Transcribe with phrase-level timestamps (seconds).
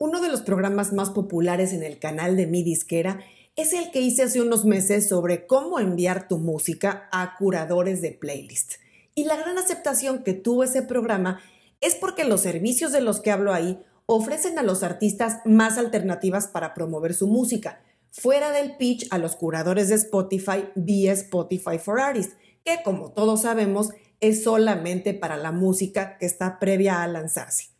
[0.00, 3.18] Uno de los programas más populares en el canal de mi disquera
[3.56, 8.12] es el que hice hace unos meses sobre cómo enviar tu música a curadores de
[8.12, 8.74] playlist.
[9.16, 11.40] Y la gran aceptación que tuvo ese programa
[11.80, 16.46] es porque los servicios de los que hablo ahí ofrecen a los artistas más alternativas
[16.46, 22.00] para promover su música, fuera del pitch a los curadores de Spotify vía Spotify for
[22.00, 23.88] Artists, que como todos sabemos
[24.20, 27.77] es solamente para la música que está previa a lanzarse.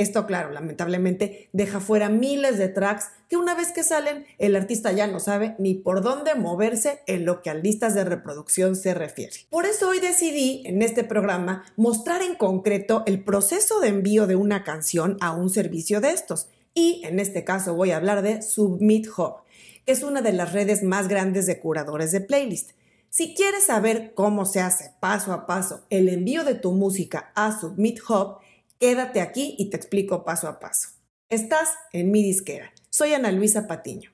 [0.00, 4.92] Esto, claro, lamentablemente deja fuera miles de tracks que una vez que salen, el artista
[4.92, 8.94] ya no sabe ni por dónde moverse en lo que a listas de reproducción se
[8.94, 9.34] refiere.
[9.50, 14.36] Por eso hoy decidí en este programa mostrar en concreto el proceso de envío de
[14.36, 16.48] una canción a un servicio de estos.
[16.72, 19.42] Y en este caso voy a hablar de Submit Hub,
[19.84, 22.70] que es una de las redes más grandes de curadores de playlist.
[23.10, 27.60] Si quieres saber cómo se hace paso a paso el envío de tu música a
[27.60, 28.38] Submit Hub,
[28.80, 30.88] Quédate aquí y te explico paso a paso.
[31.28, 32.72] Estás en mi disquera.
[32.88, 34.10] Soy Ana Luisa Patiño.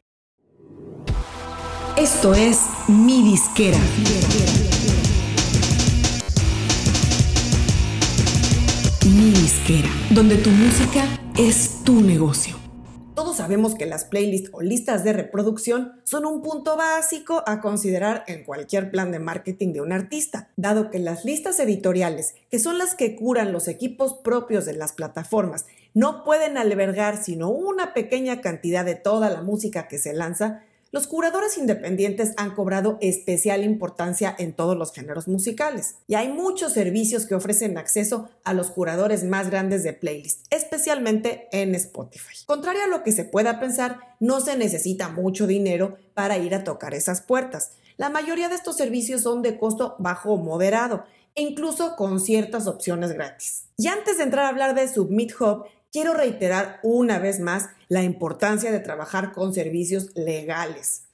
[1.97, 3.79] Esto es mi disquera.
[9.05, 11.05] Mi disquera, donde tu música
[11.39, 12.66] es tu negocio.
[13.17, 18.25] Todos sabemos que las playlists o listas de reproducción son un punto básico a considerar
[18.27, 22.77] en cualquier plan de marketing de un artista, dado que las listas editoriales, que son
[22.77, 25.65] las que curan los equipos propios de las plataformas,
[25.95, 30.63] no pueden albergar sino una pequeña cantidad de toda la música que se lanza,
[30.97, 36.73] los curadores independientes han cobrado especial importancia en todos los géneros musicales y hay muchos
[36.73, 42.39] servicios que ofrecen acceso a los curadores más grandes de playlist, especialmente en Spotify.
[42.47, 46.65] Contrario a lo que se pueda pensar, no se necesita mucho dinero para ir a
[46.65, 47.73] tocar esas puertas.
[47.99, 52.67] La mayoría de estos servicios son de costo bajo o moderado e incluso con ciertas
[52.67, 53.65] opciones gratis.
[53.77, 58.03] Y antes de entrar a hablar de Submit Hub, quiero reiterar una vez más la
[58.03, 61.05] importancia de trabajar con servicios legales.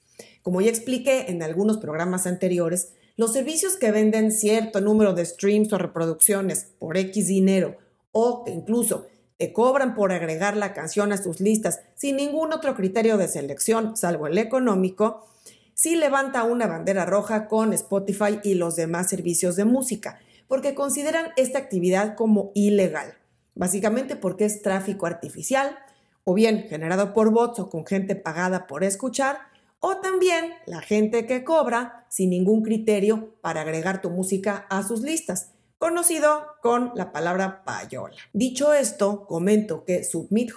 [0.41, 5.71] Como ya expliqué en algunos programas anteriores, los servicios que venden cierto número de streams
[5.71, 7.77] o reproducciones por X dinero
[8.11, 9.07] o que incluso
[9.37, 13.95] te cobran por agregar la canción a sus listas sin ningún otro criterio de selección
[13.95, 15.25] salvo el económico,
[15.73, 21.27] sí levanta una bandera roja con Spotify y los demás servicios de música, porque consideran
[21.35, 23.15] esta actividad como ilegal
[23.55, 25.77] básicamente porque es tráfico artificial,
[26.23, 29.39] o bien generado por bots o con gente pagada por escuchar,
[29.79, 35.01] o también la gente que cobra sin ningún criterio para agregar tu música a sus
[35.01, 38.15] listas, conocido con la palabra payola.
[38.31, 40.51] Dicho esto, comento que Submit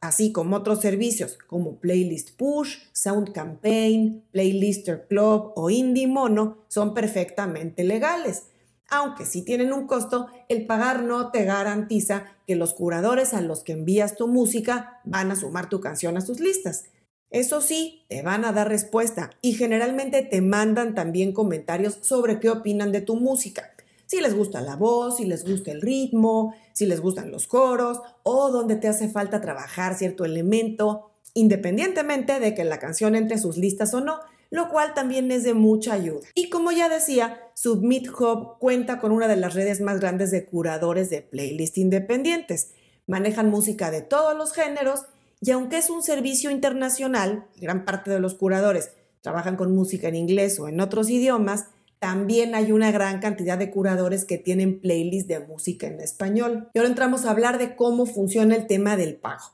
[0.00, 6.94] así como otros servicios como Playlist Push, Sound Campaign, Playlister Club o Indie Mono, son
[6.94, 8.44] perfectamente legales
[8.90, 13.62] aunque si tienen un costo, el pagar no te garantiza que los curadores a los
[13.62, 16.84] que envías tu música van a sumar tu canción a sus listas.
[17.30, 22.50] Eso sí, te van a dar respuesta y generalmente te mandan también comentarios sobre qué
[22.50, 23.70] opinan de tu música.
[24.04, 28.02] Si les gusta la voz, si les gusta el ritmo, si les gustan los coros
[28.22, 33.56] o donde te hace falta trabajar cierto elemento, independientemente de que la canción entre sus
[33.56, 36.28] listas o no, lo cual también es de mucha ayuda.
[36.34, 40.44] Y como ya decía, Submit Hub cuenta con una de las redes más grandes de
[40.44, 42.72] curadores de playlist independientes.
[43.06, 45.06] Manejan música de todos los géneros
[45.40, 48.92] y aunque es un servicio internacional, gran parte de los curadores
[49.22, 51.66] trabajan con música en inglés o en otros idiomas,
[51.98, 56.68] también hay una gran cantidad de curadores que tienen playlists de música en español.
[56.74, 59.44] Y ahora entramos a hablar de cómo funciona el tema del pago.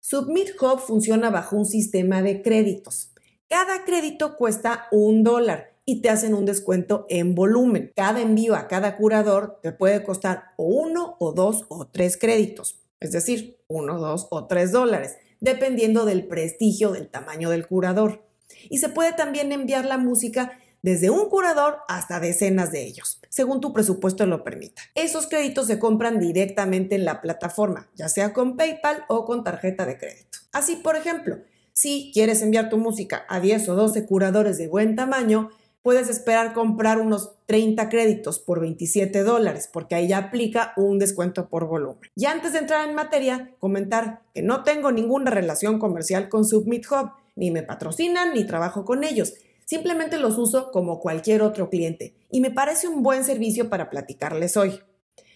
[0.00, 3.10] Submit Hub funciona bajo un sistema de créditos.
[3.48, 7.92] Cada crédito cuesta un dólar y te hacen un descuento en volumen.
[7.94, 13.12] Cada envío a cada curador te puede costar uno o dos o tres créditos, es
[13.12, 18.24] decir, uno, dos o tres dólares, dependiendo del prestigio del tamaño del curador.
[18.70, 23.62] Y se puede también enviar la música desde un curador hasta decenas de ellos, según
[23.62, 24.82] tu presupuesto lo permita.
[24.94, 29.86] Esos créditos se compran directamente en la plataforma, ya sea con PayPal o con tarjeta
[29.86, 30.38] de crédito.
[30.52, 31.38] Así, por ejemplo,
[31.72, 35.50] si quieres enviar tu música a 10 o 12 curadores de buen tamaño,
[35.84, 41.50] puedes esperar comprar unos 30 créditos por 27 dólares, porque ahí ya aplica un descuento
[41.50, 42.10] por volumen.
[42.16, 46.86] Y antes de entrar en materia, comentar que no tengo ninguna relación comercial con Submit
[46.90, 49.34] Hub, ni me patrocinan ni trabajo con ellos.
[49.66, 54.56] Simplemente los uso como cualquier otro cliente y me parece un buen servicio para platicarles
[54.56, 54.80] hoy.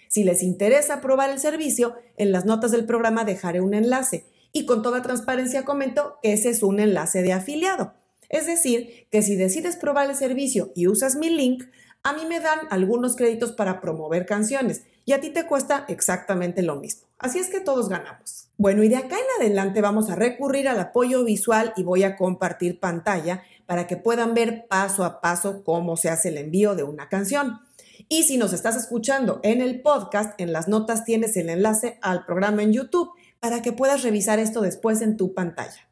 [0.09, 4.65] Si les interesa probar el servicio, en las notas del programa dejaré un enlace y
[4.65, 7.98] con toda transparencia comento que ese es un enlace de afiliado.
[8.29, 11.65] Es decir, que si decides probar el servicio y usas mi link,
[12.03, 16.63] a mí me dan algunos créditos para promover canciones y a ti te cuesta exactamente
[16.63, 17.09] lo mismo.
[17.19, 18.51] Así es que todos ganamos.
[18.59, 22.17] Bueno, y de acá en adelante vamos a recurrir al apoyo visual y voy a
[22.17, 26.83] compartir pantalla para que puedan ver paso a paso cómo se hace el envío de
[26.83, 27.61] una canción.
[28.09, 32.25] Y si nos estás escuchando en el podcast, en las notas tienes el enlace al
[32.25, 33.11] programa en YouTube
[33.41, 35.88] para que puedas revisar esto después en tu pantalla.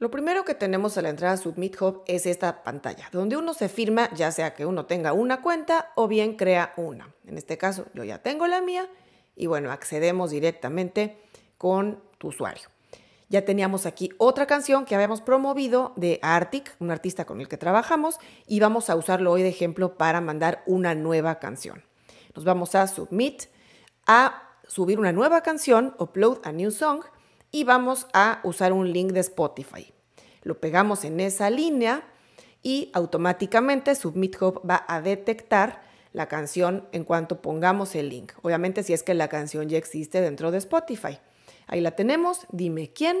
[0.00, 3.68] Lo primero que tenemos a la entrada Submit Hub es esta pantalla, donde uno se
[3.68, 7.12] firma, ya sea que uno tenga una cuenta o bien crea una.
[7.26, 8.88] En este caso, yo ya tengo la mía
[9.36, 11.18] y bueno, accedemos directamente
[11.58, 12.66] con tu usuario.
[13.28, 17.58] Ya teníamos aquí otra canción que habíamos promovido de Arctic, un artista con el que
[17.58, 21.84] trabajamos, y vamos a usarlo hoy de ejemplo para mandar una nueva canción.
[22.34, 23.42] Nos vamos a Submit,
[24.06, 27.02] a subir una nueva canción, Upload a New Song,
[27.52, 29.92] y vamos a usar un link de Spotify.
[30.42, 32.04] Lo pegamos en esa línea
[32.62, 35.82] y automáticamente Submit Hub va a detectar
[36.12, 38.32] la canción en cuanto pongamos el link.
[38.42, 41.18] Obviamente si es que la canción ya existe dentro de Spotify.
[41.66, 43.16] Ahí la tenemos, dime quién.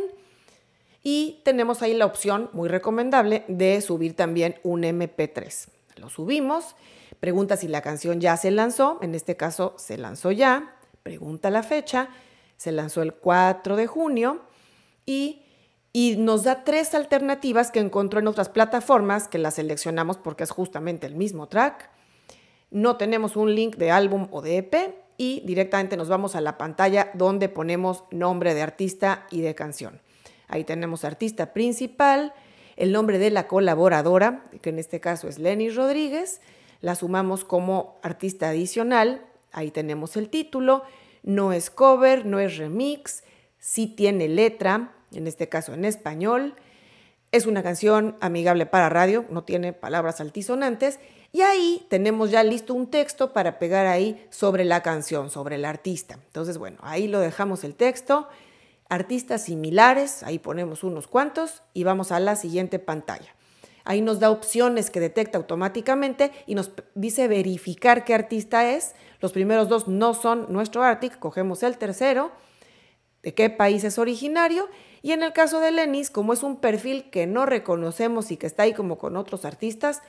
[1.02, 5.68] Y tenemos ahí la opción muy recomendable de subir también un MP3.
[5.96, 6.76] Lo subimos,
[7.20, 11.62] pregunta si la canción ya se lanzó, en este caso se lanzó ya, pregunta la
[11.62, 12.10] fecha,
[12.60, 14.42] se lanzó el 4 de junio
[15.06, 15.40] y,
[15.94, 20.50] y nos da tres alternativas que encontró en otras plataformas que las seleccionamos porque es
[20.50, 21.88] justamente el mismo track.
[22.70, 24.74] No tenemos un link de álbum o de EP
[25.16, 30.02] y directamente nos vamos a la pantalla donde ponemos nombre de artista y de canción.
[30.46, 32.34] Ahí tenemos artista principal,
[32.76, 36.42] el nombre de la colaboradora, que en este caso es Lenny Rodríguez,
[36.82, 40.82] la sumamos como artista adicional, ahí tenemos el título,
[41.22, 43.24] no es cover, no es remix,
[43.58, 46.54] sí tiene letra, en este caso en español,
[47.32, 50.98] es una canción amigable para radio, no tiene palabras altisonantes
[51.32, 55.64] y ahí tenemos ya listo un texto para pegar ahí sobre la canción, sobre el
[55.64, 56.18] artista.
[56.26, 58.28] Entonces, bueno, ahí lo dejamos el texto.
[58.88, 63.32] Artistas similares, ahí ponemos unos cuantos y vamos a la siguiente pantalla.
[63.84, 68.94] Ahí nos da opciones que detecta automáticamente y nos dice verificar qué artista es.
[69.20, 72.32] Los primeros dos no son nuestro Arctic, cogemos el tercero,
[73.22, 74.68] de qué país es originario.
[75.02, 78.46] Y en el caso de Lenis, como es un perfil que no reconocemos y que
[78.46, 80.02] está ahí como con otros artistas,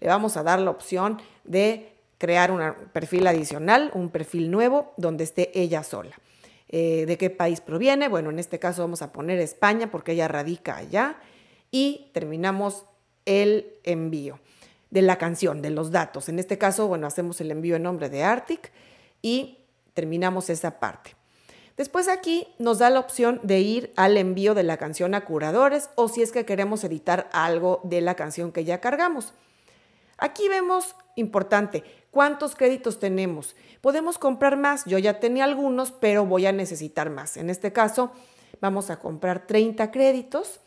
[0.00, 2.60] le vamos a dar la opción de crear un
[2.92, 6.16] perfil adicional, un perfil nuevo donde esté ella sola.
[6.68, 8.08] Eh, ¿De qué país proviene?
[8.08, 11.16] Bueno, en este caso vamos a poner España porque ella radica allá
[11.70, 12.84] y terminamos
[13.26, 14.40] el envío
[14.90, 16.28] de la canción, de los datos.
[16.28, 18.72] En este caso, bueno, hacemos el envío en nombre de Arctic
[19.20, 19.58] y
[19.92, 21.14] terminamos esa parte.
[21.76, 25.90] Después aquí nos da la opción de ir al envío de la canción a curadores
[25.94, 29.34] o si es que queremos editar algo de la canción que ya cargamos.
[30.16, 33.54] Aquí vemos, importante, cuántos créditos tenemos.
[33.82, 37.36] Podemos comprar más, yo ya tenía algunos, pero voy a necesitar más.
[37.36, 38.10] En este caso,
[38.62, 40.60] vamos a comprar 30 créditos,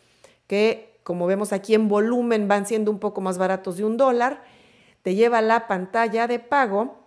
[0.46, 4.44] que como vemos aquí en volumen van siendo un poco más baratos de un dólar.
[5.02, 7.00] Te lleva la pantalla de pago.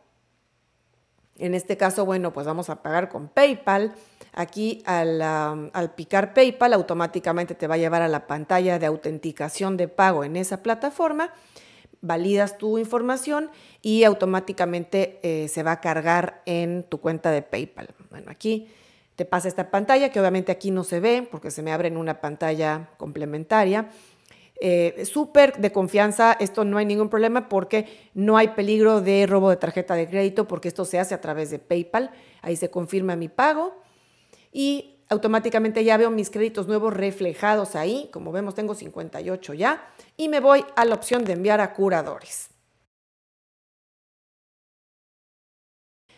[1.38, 3.94] En este caso, bueno, pues vamos a pagar con PayPal.
[4.32, 9.76] Aquí al, al, picar PayPal automáticamente te va a llevar a la pantalla de autenticación
[9.76, 11.32] de pago en esa plataforma
[12.00, 13.50] validas tu información
[13.82, 17.90] y automáticamente eh, se va a cargar en tu cuenta de PayPal.
[18.10, 18.66] Bueno, aquí
[19.16, 21.96] te pasa esta pantalla que obviamente aquí no se ve porque se me abre en
[21.96, 23.90] una pantalla complementaria.
[24.64, 29.50] Eh, súper de confianza, esto no hay ningún problema porque no hay peligro de robo
[29.50, 32.12] de tarjeta de crédito porque esto se hace a través de PayPal.
[32.42, 33.82] Ahí se confirma mi pago
[34.52, 38.08] y automáticamente ya veo mis créditos nuevos reflejados ahí.
[38.12, 39.84] Como vemos, tengo 58 ya.
[40.16, 42.51] Y me voy a la opción de enviar a curadores.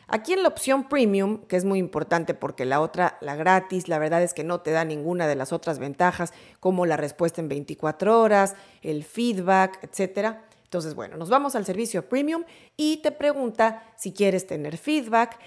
[0.06, 3.98] Aquí en la opción premium, que es muy importante porque la otra, la gratis, la
[3.98, 7.48] verdad es que no te da ninguna de las otras ventajas como la respuesta en
[7.48, 10.36] 24 horas, el feedback, etc.
[10.64, 12.44] Entonces, bueno, nos vamos al servicio premium
[12.76, 15.38] y te pregunta si quieres tener feedback,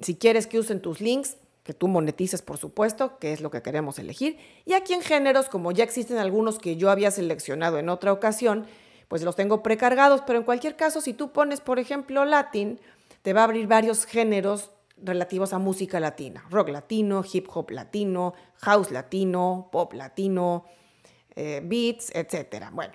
[0.00, 3.62] si quieres que usen tus links, que tú monetices, por supuesto, que es lo que
[3.62, 4.38] queremos elegir.
[4.64, 8.66] Y aquí en géneros, como ya existen algunos que yo había seleccionado en otra ocasión,
[9.08, 12.80] pues los tengo precargados, pero en cualquier caso, si tú pones, por ejemplo, Latin,
[13.22, 18.34] te va a abrir varios géneros relativos a música latina, rock latino, hip hop latino,
[18.58, 20.66] house latino, pop latino,
[21.34, 22.66] eh, beats, etc.
[22.72, 22.92] Bueno,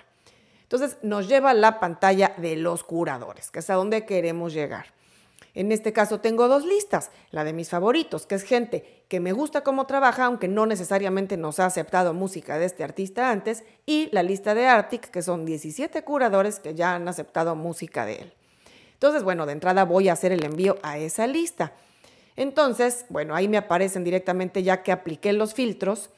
[0.62, 4.94] entonces nos lleva a la pantalla de los curadores, que es a donde queremos llegar.
[5.54, 9.32] En este caso tengo dos listas, la de mis favoritos, que es gente que me
[9.32, 14.10] gusta cómo trabaja, aunque no necesariamente nos ha aceptado música de este artista antes, y
[14.12, 18.34] la lista de Arctic, que son 17 curadores que ya han aceptado música de él.
[18.96, 21.74] Entonces, bueno, de entrada voy a hacer el envío a esa lista.
[22.34, 26.08] Entonces, bueno, ahí me aparecen directamente ya que apliqué los filtros,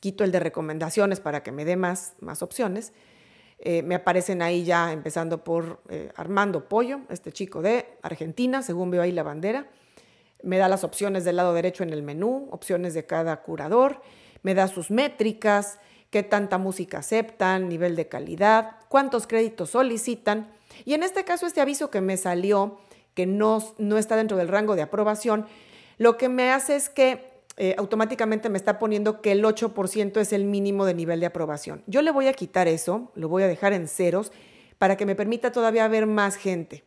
[0.00, 2.92] quito el de recomendaciones para que me dé más, más opciones.
[3.58, 8.92] Eh, me aparecen ahí ya empezando por eh, Armando Pollo, este chico de Argentina, según
[8.92, 9.66] veo ahí la bandera.
[10.44, 14.00] Me da las opciones del lado derecho en el menú, opciones de cada curador,
[14.44, 15.80] me da sus métricas,
[16.10, 20.50] qué tanta música aceptan, nivel de calidad, cuántos créditos solicitan.
[20.84, 22.78] Y en este caso, este aviso que me salió,
[23.14, 25.46] que no, no está dentro del rango de aprobación,
[25.98, 30.32] lo que me hace es que eh, automáticamente me está poniendo que el 8% es
[30.32, 31.82] el mínimo de nivel de aprobación.
[31.88, 34.30] Yo le voy a quitar eso, lo voy a dejar en ceros
[34.78, 36.84] para que me permita todavía ver más gente.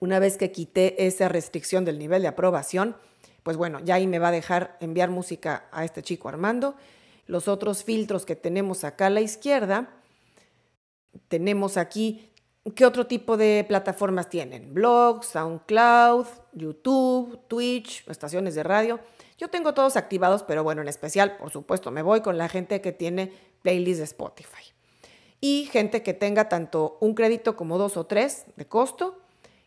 [0.00, 2.96] Una vez que quité esa restricción del nivel de aprobación,
[3.44, 6.74] pues bueno, ya ahí me va a dejar enviar música a este chico Armando.
[7.26, 9.90] Los otros filtros que tenemos acá a la izquierda,
[11.28, 12.32] tenemos aquí
[12.74, 14.74] ¿Qué otro tipo de plataformas tienen?
[14.74, 18.98] Blogs, SoundCloud, YouTube, Twitch, estaciones de radio.
[19.38, 22.80] Yo tengo todos activados, pero bueno, en especial, por supuesto, me voy con la gente
[22.80, 24.64] que tiene playlists de Spotify.
[25.40, 29.20] Y gente que tenga tanto un crédito como dos o tres de costo.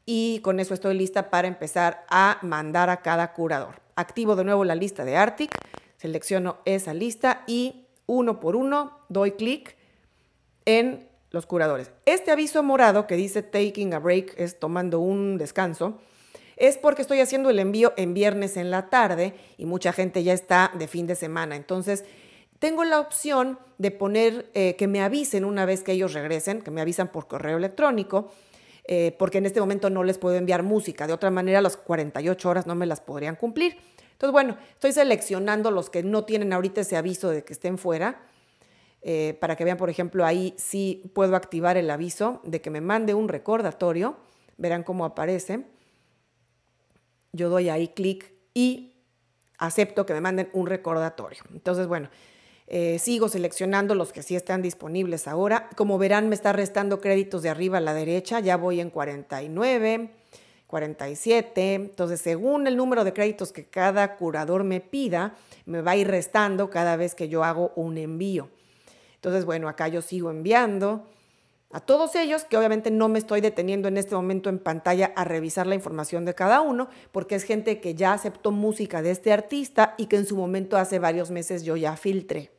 [0.06, 3.82] Y con eso estoy lista para empezar a mandar a cada curador.
[3.96, 5.52] Activo de nuevo la lista de Arctic,
[6.00, 9.76] selecciono esa lista y uno por uno doy clic
[10.66, 11.92] en los curadores.
[12.06, 16.00] Este aviso morado que dice taking a break es tomando un descanso,
[16.56, 20.34] es porque estoy haciendo el envío en viernes en la tarde y mucha gente ya
[20.34, 21.56] está de fin de semana.
[21.56, 22.06] Entonces,
[22.60, 26.72] tengo la opción de poner eh, que me avisen una vez que ellos regresen, que
[26.72, 28.32] me avisan por correo electrónico,
[28.86, 31.08] eh, porque en este momento no les puedo enviar música.
[31.08, 33.78] De otra manera, las 48 horas no me las podrían cumplir.
[34.20, 38.20] Entonces, bueno, estoy seleccionando los que no tienen ahorita ese aviso de que estén fuera
[39.02, 42.82] eh, para que vean, por ejemplo, ahí sí puedo activar el aviso de que me
[42.82, 44.18] mande un recordatorio.
[44.58, 45.68] Verán cómo aparece.
[47.32, 48.92] Yo doy ahí clic y
[49.58, 51.42] acepto que me manden un recordatorio.
[51.54, 52.10] Entonces, bueno,
[52.68, 55.70] eh, sigo seleccionando los que sí están disponibles ahora.
[55.78, 58.42] Como verán, me está restando créditos de arriba a la derecha.
[58.42, 60.12] Ya voy en 49,
[60.70, 61.74] 47.
[61.74, 65.34] Entonces, según el número de créditos que cada curador me pida,
[65.66, 68.50] me va a ir restando cada vez que yo hago un envío.
[69.16, 71.08] Entonces, bueno, acá yo sigo enviando
[71.72, 75.24] a todos ellos, que obviamente no me estoy deteniendo en este momento en pantalla a
[75.24, 79.34] revisar la información de cada uno, porque es gente que ya aceptó música de este
[79.34, 82.59] artista y que en su momento hace varios meses yo ya filtré.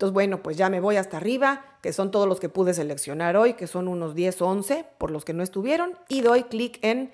[0.00, 3.36] Entonces, bueno, pues ya me voy hasta arriba, que son todos los que pude seleccionar
[3.36, 6.78] hoy, que son unos 10 o 11 por los que no estuvieron, y doy clic
[6.80, 7.12] en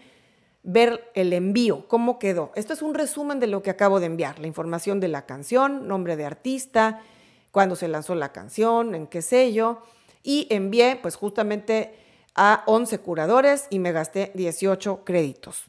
[0.63, 2.53] ver el envío, cómo quedó.
[2.55, 5.89] Esto es un resumen de lo que acabo de enviar, la información de la canción,
[5.89, 7.03] nombre de artista,
[7.51, 9.83] cuándo se lanzó la canción, en qué sello,
[10.23, 11.99] y envié pues justamente
[12.37, 15.65] a 11 curadores y me gasté 18 créditos.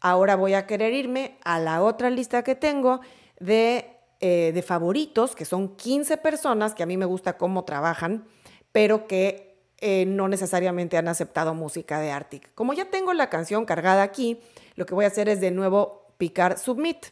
[0.00, 3.02] Ahora voy a querer irme a la otra lista que tengo
[3.38, 3.91] de,
[4.24, 8.24] eh, de favoritos, que son 15 personas que a mí me gusta cómo trabajan,
[8.70, 12.54] pero que eh, no necesariamente han aceptado música de Arctic.
[12.54, 14.38] Como ya tengo la canción cargada aquí,
[14.76, 17.06] lo que voy a hacer es de nuevo picar Submit.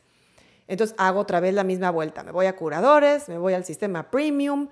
[0.69, 2.23] Entonces hago otra vez la misma vuelta.
[2.23, 4.69] Me voy a curadores, me voy al sistema premium,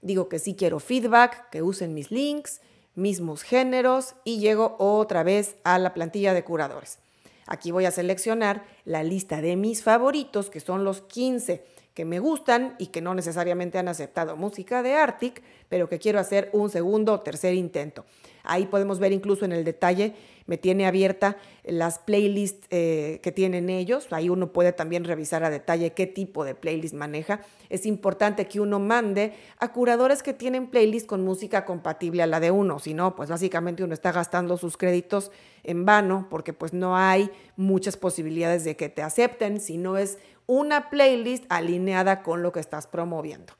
[0.00, 2.60] digo que sí quiero feedback, que usen mis links,
[2.94, 7.00] mismos géneros y llego otra vez a la plantilla de curadores.
[7.48, 12.18] Aquí voy a seleccionar la lista de mis favoritos, que son los 15 que me
[12.18, 16.70] gustan y que no necesariamente han aceptado música de Arctic, pero que quiero hacer un
[16.70, 18.04] segundo o tercer intento.
[18.42, 20.14] Ahí podemos ver incluso en el detalle,
[20.46, 24.08] me tiene abierta las playlists eh, que tienen ellos.
[24.10, 27.40] Ahí uno puede también revisar a detalle qué tipo de playlist maneja.
[27.68, 32.40] Es importante que uno mande a curadores que tienen playlists con música compatible a la
[32.40, 32.80] de uno.
[32.80, 35.30] Si no, pues básicamente uno está gastando sus créditos
[35.62, 40.18] en vano porque pues no hay muchas posibilidades de que te acepten si no es
[40.46, 43.52] una playlist alineada con lo que estás promoviendo.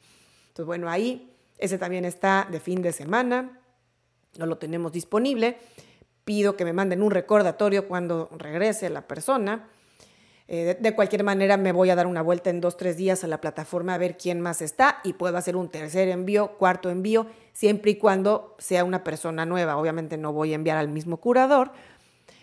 [0.49, 3.60] Entonces, bueno, ahí ese también está de fin de semana,
[4.39, 5.59] no lo tenemos disponible.
[6.25, 9.69] Pido que me manden un recordatorio cuando regrese la persona.
[10.49, 13.29] Eh, de, cualquier manera, me voy a dar una vuelta en dos, tres días a
[13.29, 17.27] la plataforma a ver quién más está y puedo hacer un tercer envío, cuarto envío,
[17.53, 19.77] siempre y cuando sea una persona nueva.
[19.77, 21.71] Obviamente no voy a enviar al mismo curador,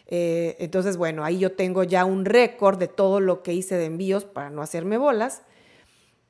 [0.07, 3.85] eh, entonces, bueno, ahí yo tengo ya un récord de todo lo que hice de
[3.85, 5.41] envíos para no hacerme bolas.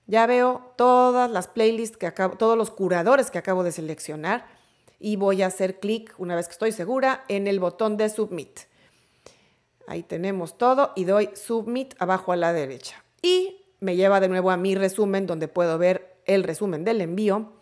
[0.08, 4.46] Ya veo todas las playlists que acabo, todos los curadores que acabo de seleccionar
[5.00, 8.62] y voy a hacer clic, una vez que estoy segura, en el botón de Submit.
[9.88, 13.04] Ahí tenemos todo y doy Submit abajo a la derecha.
[13.22, 17.54] Y me lleva de nuevo a mi resumen donde puedo ver el resumen del envío.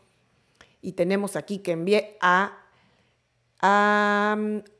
[0.81, 2.61] Y tenemos aquí que envié a,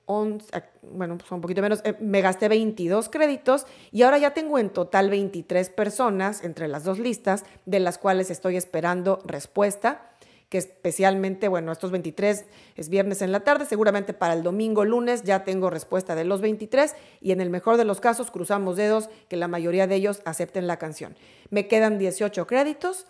[0.08, 4.60] 11, bueno, pues un poquito menos, eh, me gasté 22 créditos y ahora ya tengo
[4.60, 10.15] en total 23 personas entre las dos listas, de las cuales estoy esperando respuesta
[10.58, 12.46] especialmente, bueno, estos 23
[12.76, 16.42] es viernes en la tarde, seguramente para el domingo, lunes ya tengo respuesta de los
[16.42, 20.22] 23 y en el mejor de los casos cruzamos dedos que la mayoría de ellos
[20.26, 21.16] acepten la canción.
[21.50, 23.06] Me quedan 18 créditos,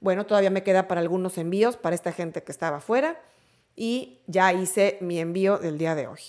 [0.00, 3.20] bueno, todavía me queda para algunos envíos para esta gente que estaba afuera
[3.74, 6.20] y ya hice mi envío del día de hoy.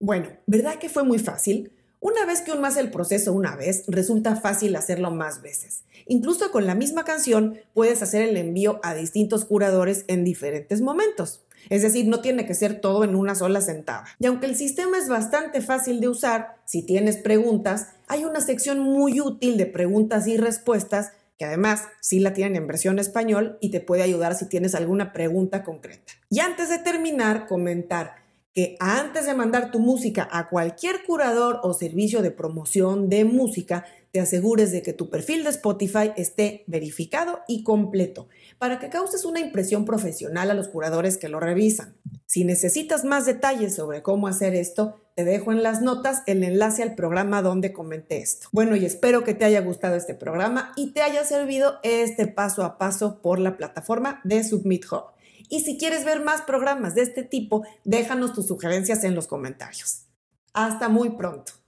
[0.00, 1.72] Bueno, ¿verdad que fue muy fácil?
[2.04, 5.84] Una vez que uno hace el proceso una vez, resulta fácil hacerlo más veces.
[6.06, 11.46] Incluso con la misma canción puedes hacer el envío a distintos curadores en diferentes momentos.
[11.70, 14.04] Es decir, no tiene que ser todo en una sola sentada.
[14.18, 18.80] Y aunque el sistema es bastante fácil de usar, si tienes preguntas, hay una sección
[18.80, 23.70] muy útil de preguntas y respuestas que además sí la tienen en versión español y
[23.70, 26.12] te puede ayudar si tienes alguna pregunta concreta.
[26.28, 28.23] Y antes de terminar, comentar
[28.54, 33.84] que antes de mandar tu música a cualquier curador o servicio de promoción de música,
[34.12, 39.24] te asegures de que tu perfil de Spotify esté verificado y completo para que causes
[39.24, 41.96] una impresión profesional a los curadores que lo revisan.
[42.26, 46.84] Si necesitas más detalles sobre cómo hacer esto, te dejo en las notas el enlace
[46.84, 48.48] al programa donde comenté esto.
[48.52, 52.62] Bueno, y espero que te haya gustado este programa y te haya servido este paso
[52.62, 55.13] a paso por la plataforma de Submit Hub.
[55.48, 60.06] Y si quieres ver más programas de este tipo, déjanos tus sugerencias en los comentarios.
[60.52, 61.63] Hasta muy pronto.